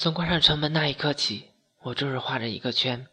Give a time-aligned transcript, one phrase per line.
[0.00, 1.50] 从关上城门那一刻起，
[1.82, 3.06] 我终日画着一个圈，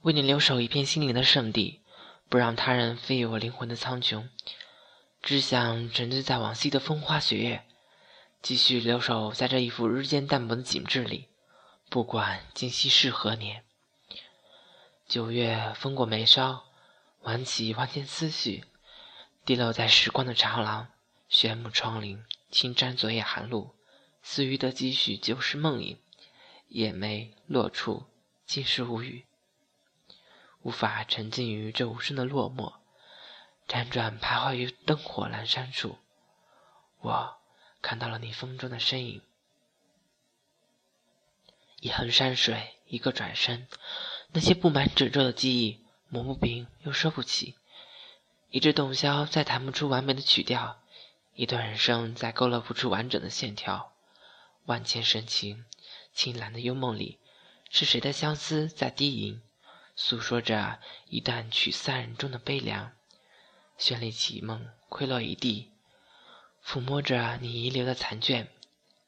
[0.00, 1.80] 为你留守一片心灵的圣地，
[2.28, 4.28] 不让他人飞越我灵魂的苍穹。
[5.22, 7.64] 只想沉醉在往昔的风花雪月，
[8.42, 11.28] 继续留守在这一幅日渐淡薄的景致里，
[11.88, 13.62] 不管今夕是何年。
[15.06, 16.64] 九月风过眉梢，
[17.20, 18.64] 挽起万千思绪，
[19.44, 20.88] 滴落在时光的长廊，
[21.28, 23.76] 悬木窗棂，轻沾昨夜寒露，
[24.20, 25.96] 似欲得几许旧时梦影。
[26.68, 28.04] 眼眉落处，
[28.44, 29.24] 尽是无语，
[30.60, 32.74] 无法沉浸于这无声的落寞，
[33.66, 35.98] 辗转徘徊于灯火阑珊处。
[37.00, 37.38] 我
[37.80, 39.22] 看到了你风中的身影，
[41.80, 43.66] 一横山水，一个转身，
[44.32, 45.80] 那些布满褶皱的记忆，
[46.10, 47.56] 抹不平又收不起，
[48.50, 50.82] 一支洞箫再弹不出完美的曲调，
[51.34, 53.94] 一段人生再勾勒不出完整的线条，
[54.66, 55.64] 万千深情。
[56.18, 57.20] 青蓝的幽梦里，
[57.70, 59.40] 是谁的相思在低吟，
[59.94, 62.90] 诉说着一段曲散人中的悲凉。
[63.78, 65.70] 绚丽绮梦溃落一地，
[66.60, 68.48] 抚摸着你遗留的残卷，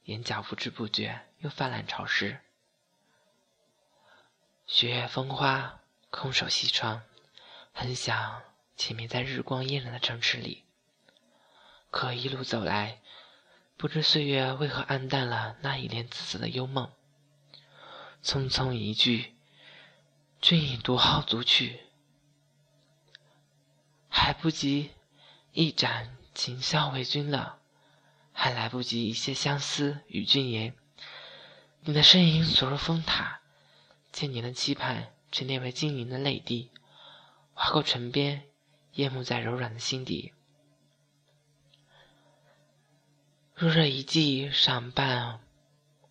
[0.05, 2.39] 眼角不知不觉又泛滥潮湿。
[4.65, 5.81] 雪月风花，
[6.11, 7.03] 空守西窗，
[7.73, 8.41] 很想
[8.77, 10.63] 前面在日光嫣然的城池里，
[11.91, 13.01] 可一路走来，
[13.77, 16.89] 不知岁月为何暗淡了那一帘紫色的幽梦。
[18.23, 19.35] 匆匆一句，
[20.43, 21.81] 君已独号足去，
[24.09, 24.91] 还不及
[25.53, 27.59] 一盏琴箫为君了，
[28.33, 30.75] 还来不及一些相思与君言。
[31.81, 33.41] 你的身影锁入风塔，
[34.13, 36.71] 千年的期盼沉淀为晶莹的泪滴，
[37.55, 38.45] 划过唇边，
[38.93, 40.35] 淹没在柔软的心底。
[43.55, 45.41] 若这一季赏半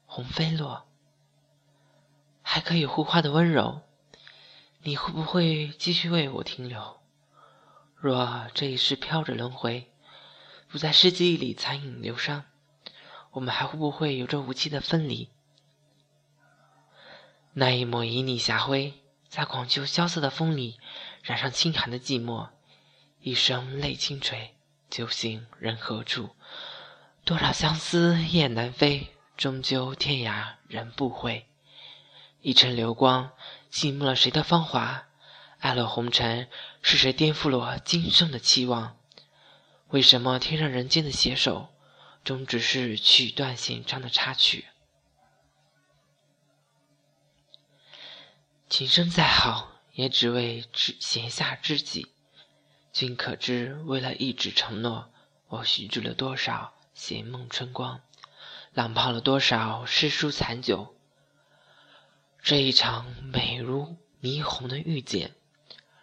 [0.08, 0.89] 红飞落。
[2.52, 3.84] 还可以护花的温柔，
[4.82, 7.00] 你会不会继续为我停留？
[7.96, 9.92] 若这一世飘着轮回，
[10.68, 12.46] 不在世记忆里残影流伤，
[13.34, 15.30] 我们还会不会有着无期的分离？
[17.54, 18.96] 那一抹旖旎霞晖，
[19.28, 20.80] 在广秋萧瑟的风里
[21.22, 22.50] 染上清寒的寂寞。
[23.22, 24.56] 一声泪轻垂，
[24.90, 26.32] 酒醒人何处？
[27.24, 31.46] 多少相思雁南飞，终究天涯人不回。
[32.42, 33.34] 一程流光，
[33.70, 35.08] 寂寞了谁的芳华？
[35.60, 36.48] 爱了红尘，
[36.82, 38.98] 是谁颠覆了我今生的期望？
[39.90, 41.68] 为什么天上人间的携手，
[42.24, 44.68] 终只是曲断弦长的插曲？
[48.70, 52.08] 情深再好，也只为知闲下知己。
[52.94, 55.12] 君可知，为了一纸承诺，
[55.50, 58.02] 我许住了多少闲梦春光，
[58.74, 60.96] 浪泡了多少诗书残酒。
[62.42, 65.36] 这一场美如霓虹的遇见，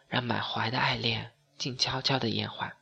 [0.08, 2.76] 让满怀的爱恋静悄悄的延缓，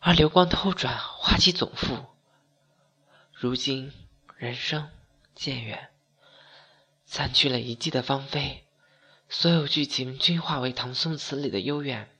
[0.00, 2.06] 而流光偷转，花期总复。
[3.32, 3.92] 如今
[4.36, 4.90] 人生
[5.34, 5.90] 渐远，
[7.06, 8.64] 散去了一季的芳菲，
[9.28, 12.10] 所有剧情均化为唐宋词里的幽怨。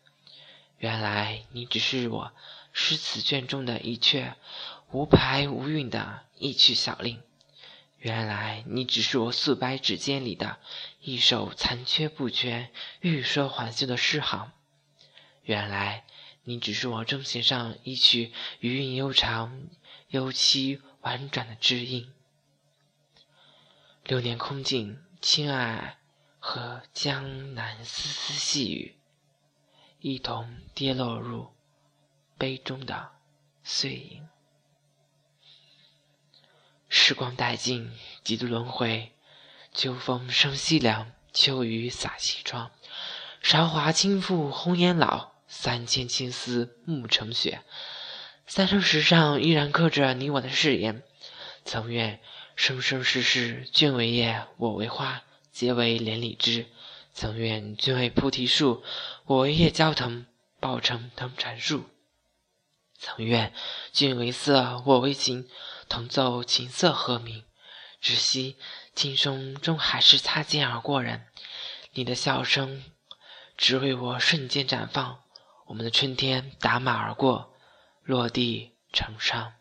[0.79, 2.33] 原来你只是我
[2.73, 4.35] 诗词卷中的一阙
[4.93, 7.21] 无牌无韵的一曲小令。
[7.99, 10.59] 原来你只是我素白指尖里的
[11.01, 12.71] 一首残缺不全、
[13.01, 14.53] 欲说还休的诗行。
[15.43, 16.05] 原来
[16.45, 19.69] 你只是我钟弦上一曲余韵悠长、
[20.09, 22.13] 幽凄婉转的知音。
[24.05, 25.99] 流年空尽，亲爱
[26.39, 28.97] 和江南丝丝细雨，
[30.01, 31.53] 一同跌落入
[32.39, 33.11] 杯中的
[33.65, 34.29] 碎影。
[36.99, 37.93] 时光殆尽，
[38.25, 39.13] 几度轮回。
[39.73, 42.73] 秋风生西凉，秋雨洒西窗。
[43.41, 47.63] 韶华倾覆红颜老，三千青丝暮成雪。
[48.49, 51.05] 三生石上依然刻着你我的誓言。
[51.65, 52.21] 曾愿
[52.57, 56.67] 生生世世，君为叶，我为花，结为连理枝。
[57.15, 58.83] 曾愿君为菩提树，
[59.25, 60.27] 我为叶焦藤，
[60.59, 61.85] 抱成藤缠树。
[62.99, 63.55] 曾愿
[63.93, 65.49] 君为色，我为情。
[65.89, 67.45] 同奏琴瑟和鸣，
[68.01, 68.57] 只惜
[68.95, 71.27] 今生终还是擦肩而过人。
[71.93, 72.85] 你的笑声，
[73.57, 75.23] 只为我瞬间绽放。
[75.67, 77.55] 我们的春天打马而过，
[78.03, 79.55] 落地成伤。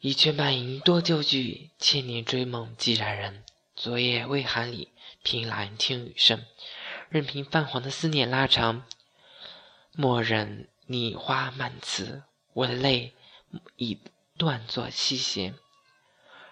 [0.00, 3.44] 一阙满吟多旧句，千年追梦几然人。
[3.74, 4.92] 昨夜微寒里，
[5.22, 6.44] 凭栏听雨声，
[7.08, 8.86] 任凭泛黄的思念拉长。
[9.92, 13.14] 莫忍你花漫词，我的泪
[13.76, 13.98] 已。
[14.36, 15.54] 断作七弦。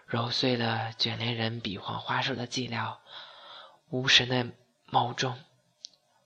[0.06, 2.98] 揉碎了卷帘人比划花手的寂寥，
[3.88, 4.52] 无神的
[4.90, 5.42] 眸中，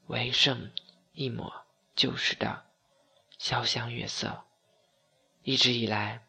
[0.07, 0.73] 唯剩
[1.13, 1.65] 一抹
[1.95, 2.65] 旧时的
[3.39, 4.43] 潇湘月色。
[5.45, 6.27] 一直以来，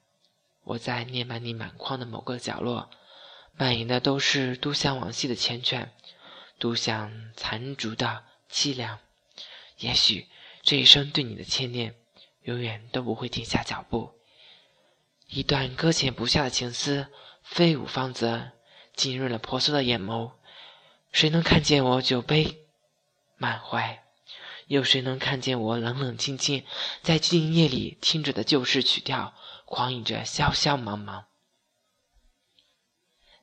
[0.64, 2.92] 我在念满你满眶的某个角落，
[3.54, 5.90] 蔓延的都是独向往昔的缱绻，
[6.60, 9.00] 独享残烛的凄凉。
[9.78, 10.28] 也许
[10.62, 11.96] 这一生对你的牵念，
[12.44, 14.17] 永远都不会停下脚步。
[15.28, 17.08] 一段搁浅不下的情思，
[17.44, 18.52] 飞舞芳泽，
[18.96, 20.32] 浸润了婆娑的眼眸。
[21.12, 22.66] 谁能看见我酒杯
[23.38, 24.04] 满怀？
[24.68, 26.66] 有谁能看见我冷冷清清，
[27.02, 29.34] 在寂静夜里听着的旧式曲调，
[29.66, 31.26] 狂饮着潇潇茫茫？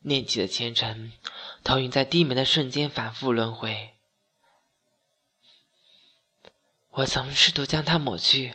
[0.00, 1.12] 念起的前尘，
[1.62, 3.94] 投影在低眉的瞬间，反复轮回。
[6.90, 8.54] 我曾试图将它抹去，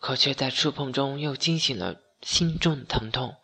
[0.00, 3.36] 可却在触碰中又惊醒了心中的疼痛。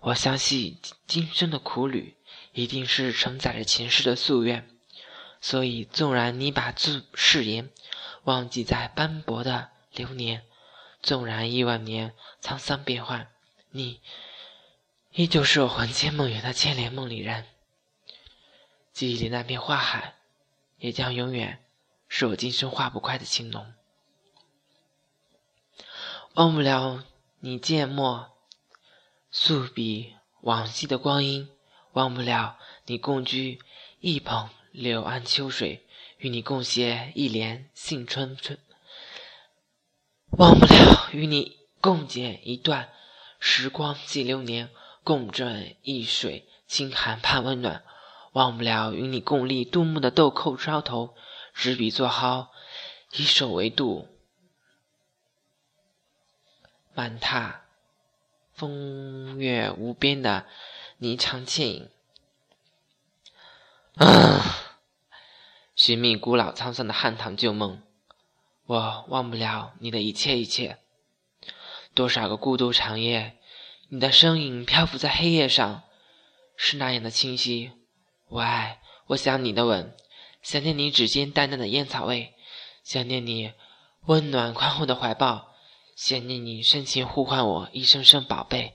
[0.00, 2.16] 我相信今生的苦旅
[2.52, 4.68] 一定是承载着前世的夙愿，
[5.40, 7.70] 所以纵然你把字誓言
[8.24, 10.44] 忘记在斑驳的流年，
[11.00, 13.28] 纵然亿万年沧桑变幻，
[13.70, 14.00] 你
[15.12, 17.46] 依旧是我魂牵梦萦的千年梦里人。
[18.92, 20.14] 记忆里那片花海，
[20.78, 21.64] 也将永远。
[22.14, 23.72] 是我今生化不快的情浓，
[26.34, 27.02] 忘不了
[27.44, 28.28] 你芥末
[29.32, 31.48] 素笔往昔的光阴，
[31.90, 32.56] 忘不了
[32.86, 33.58] 你共居
[33.98, 35.84] 一捧柳岸秋水，
[36.18, 38.56] 与你共写一帘杏春春，
[40.38, 42.90] 忘不了与你共剪一段
[43.40, 44.70] 时光记流年，
[45.02, 47.82] 共枕一水清寒盼温暖，
[48.34, 51.16] 忘不了与你共历杜牧的豆蔻梢头。
[51.52, 52.50] 执笔作蒿，
[53.16, 54.06] 以手为度，
[56.94, 57.62] 满踏
[58.52, 60.46] 风月无边的
[61.00, 61.88] 霓裳倩影。
[63.94, 64.78] 啊，
[65.74, 67.82] 寻觅古老沧桑的汉唐旧梦，
[68.66, 70.78] 我忘不了你的一切一切。
[71.94, 73.36] 多少个孤独长夜，
[73.88, 75.82] 你的身影漂浮在黑夜上，
[76.56, 77.72] 是那样的清晰。
[78.28, 79.94] 我爱，我想你的吻。
[80.40, 82.34] 想念你指尖淡淡的烟草味，
[82.82, 83.52] 想念你
[84.06, 85.51] 温暖宽厚的怀抱，
[86.04, 88.74] 想念你深情呼唤我一声声宝贝。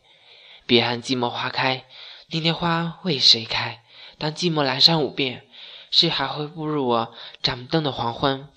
[0.66, 1.84] 别看寂寞花开，
[2.30, 3.84] 年年花为谁开？
[4.18, 5.46] 当寂寞阑珊五遍，
[5.92, 7.14] 谁还会步入我
[7.44, 8.48] 掌灯的黄昏？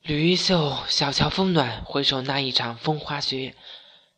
[0.00, 3.54] 吕玉秀，小桥风暖，回首那一场风花雪月，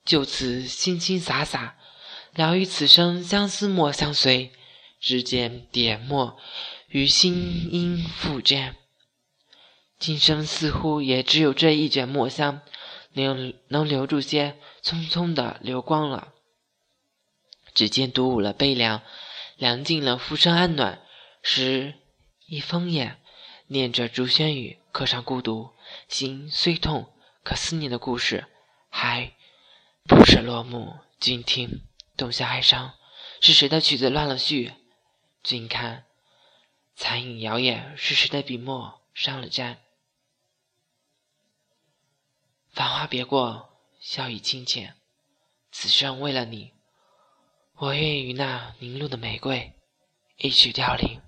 [0.05, 1.77] 就此轻轻洒洒，
[2.33, 4.53] 聊与此生相思莫相随，
[5.01, 6.39] 指尖点墨。
[6.87, 8.77] 于心音复见，
[9.99, 12.61] 今生似乎也只有这一卷墨香，
[13.12, 16.33] 能能留住些匆匆的流光了。
[17.73, 19.03] 指尖独舞了悲凉，
[19.57, 21.01] 凉尽了浮生安暖。
[21.43, 21.95] 时
[22.47, 23.21] 一封眼，
[23.69, 25.71] 念着竹轩语，刻上孤独。
[26.09, 27.12] 心虽痛，
[27.43, 28.47] 可思念的故事
[28.89, 29.33] 还
[30.05, 30.97] 不舍落幕。
[31.19, 31.83] 君听，
[32.17, 32.95] 洞下哀伤，
[33.41, 34.73] 是谁的曲子乱了序？
[35.43, 36.05] 君看。
[36.97, 39.79] 残影摇曳，是谁的笔墨伤了沾？
[42.81, 43.69] 繁花别过，
[44.00, 44.97] 笑语清浅。
[45.71, 46.73] 此生为了你，
[47.76, 49.75] 我愿与那凝露的玫瑰
[50.38, 51.21] 一曲凋零。